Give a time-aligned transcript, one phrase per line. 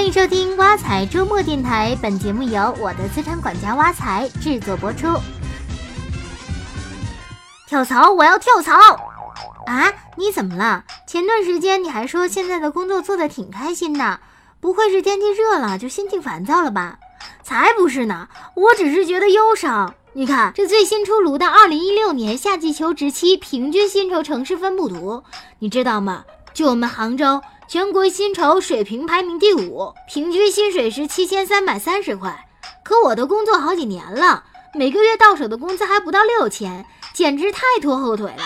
[0.00, 5.06] 欢迎收听挖财周末电台，本节目由我的资产管家挖财制作播出。
[7.68, 8.72] 跳槽，我要跳槽！
[9.66, 10.84] 啊，你怎么了？
[11.06, 14.20] 前段时间你还说现在的工作做的挺开心的，
[14.58, 16.98] 不会是天气热了就心情烦躁了吧？
[17.42, 19.94] 才不是呢，我只是觉得忧伤。
[20.14, 25.22] 你看这最新出炉的二零一六年夏季求职期平均薪酬城市分布图，
[25.58, 26.24] 你知道吗？
[26.52, 32.46] 就我们杭州，全国薪酬水平排名第五，平均薪水是七千三百三十块。
[32.82, 36.84] 可我都工作好几年了，每个月到手的工资还不到六千，
[37.14, 38.42] 简直太拖后腿了。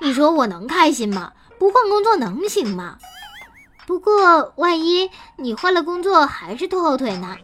[0.00, 1.32] 你说我能开心吗？
[1.58, 2.98] 不换工作能行吗？
[3.86, 7.36] 不过万一你换了工作还是拖后腿呢？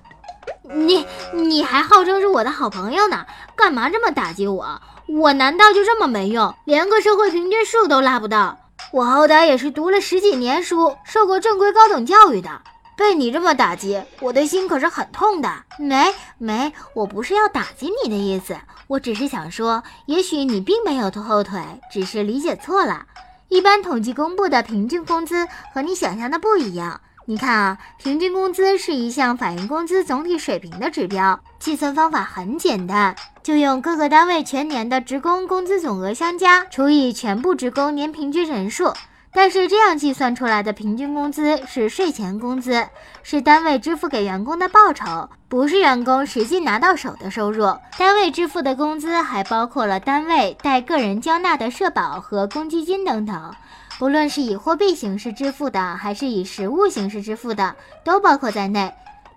[0.64, 3.24] 你你还号称是我的好朋友呢，
[3.56, 4.80] 干嘛这么打击我？
[5.06, 8.58] 我难道就这么没用，连个社会平均数都拉不到？
[8.92, 12.50] 我好歹也是读了十几年书，受过正规高等教育的，
[12.96, 15.48] 被你这么打击，我的心可是很痛的。
[15.78, 18.56] 没没，我不是要打击你的意思，
[18.88, 23.06] 我只是想说，也许你并没有拖后腿，只是理解错了。
[23.48, 27.00] 一般统计公布的平均工资和你想象的不一样。
[27.30, 38.92] 你看啊，平均工资是一项反映工资总体水平的指标，计算方法很简单，就用各个单位全年的职工工资总额相加，除以全部职工年平均人数。
[39.32, 42.84] 但是这样计算出来的平均工资是税前工资，
[43.22, 47.72] 是单位支付给员工的报酬，不是员工实际拿到手的收入。
[47.96, 53.54] 单位支付的工资还包括了单位代个人交纳的社保和公积金等等。
[54.00, 58.90] 不论是以货币形式支付的，还是以实物形式支付的，都包括在内。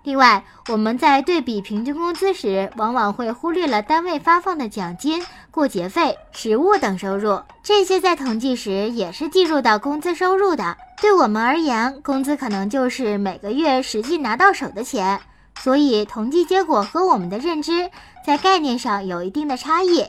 [0.04, 10.78] 另外，我们在对比平均工资时，往往会忽略了单位发放的奖金、过节费、食物等收入，这些在统计时也是计入到工资收入的。
[10.98, 15.20] 对我们而言，工资可能就是每个月实际拿到手的钱，
[15.58, 17.90] 所以统计结果和我们的认知
[18.24, 20.06] 在概念上有一定的差异。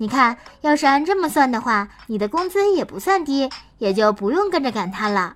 [0.00, 5.34] 你看，要是按这么算的话，你的工资也不算低，也就不用跟着感叹了。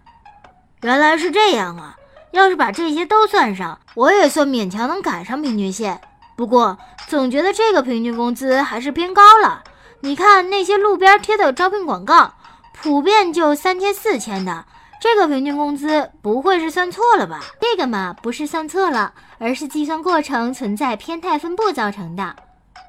[0.83, 1.97] 原来是这样啊！
[2.31, 6.01] 要是把这些都算上，我也算勉强能赶上平均线。
[6.37, 6.79] 不过，
[7.09, 9.65] 总觉得这个平均工资还是偏高了。
[10.01, 12.35] 你看那些路边贴的招聘广告，
[12.81, 14.65] 普遍就三千、四千的，
[15.01, 17.41] 这个平均工资不会是算错了吧？
[17.61, 22.37] 这个嘛，不是算错了，而是计算过程存在偏态分布造成的。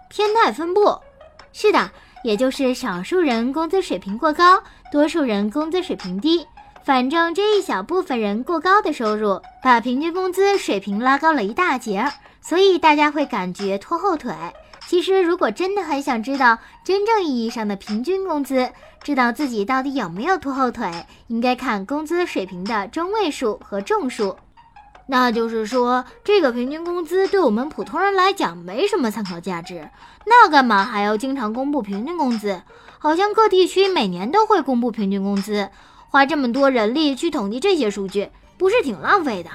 [0.09, 1.00] 偏态分布。
[1.53, 1.91] 是的，
[2.24, 6.46] 也就是少数人工资水平过高，多数人工资水平低。
[6.84, 12.12] 反正这一小部分人过高的收入，把平均工资水平拉高了一大截儿，
[12.42, 14.34] 所以大家会感觉拖后腿。
[14.86, 18.69] 其实，如果真的很想知道真正意义上的平均工资，
[19.02, 20.92] 知道自己到底有没有拖后腿，
[21.28, 24.36] 应该看工资水平的中位数和众数。
[25.08, 29.90] 那就是说，这个平均工资对我们普通人来讲没什么参考价值。
[30.25, 32.62] 那干嘛还要经常公布平均工资？
[33.00, 35.69] 好像各地区每年都会公布平均工资，
[36.09, 39.50] 花这么多人力去统计这些数据，不是挺浪费的？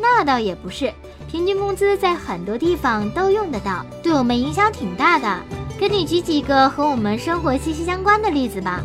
[0.00, 0.92] 那倒也不是，
[1.30, 5.40] 平均工资在很多地方都用得到，对我们影响挺大的。
[5.78, 8.82] 给你举几个和我们生活息息相关的例子吧，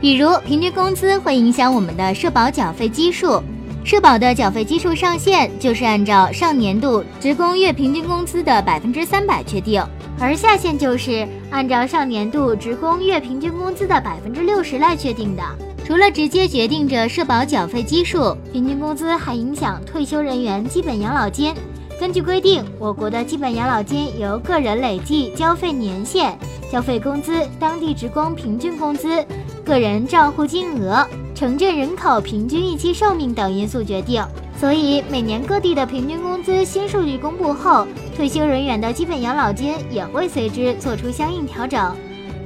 [0.00, 3.42] 比如平均工资会影响我们的社保缴费基数。
[3.84, 9.84] 社保的缴费基数上限就是按照上年度职工月平均工资的百分之三百确定，
[10.18, 15.42] 而下限就是按照上年度职工月平均工资的百分之六十来确定的。
[15.84, 21.54] 除了直接决定着社保缴费基数，平均工资还影响退休人员基本养老金。
[22.00, 26.36] 根据规定，我国的基本养老金由个人累计交费年限、
[26.72, 29.22] 交费工资、当地职工平均工资、
[29.62, 31.06] 个人账户金额。
[31.34, 34.24] 城镇人口平均预期寿命等因素决定，
[34.56, 37.84] 所以每年各地的平均工资新数据公布后，
[38.14, 41.92] 退休人员的基本养老金也会随之做出相应调整。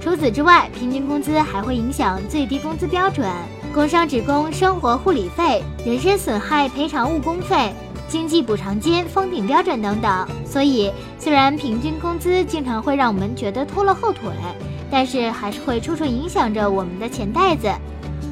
[0.00, 3.30] 除此之外，平均工资还会影响最低工资标准、
[3.74, 7.74] 工伤职工生活护理费、人身损害赔偿误工费、
[8.08, 10.26] 经济补偿金封顶标准等等。
[10.46, 14.30] 所以，虽然平均工资经常会让我们觉得拖了后腿，
[14.90, 17.68] 但是还是会处处影响着我们的钱袋子。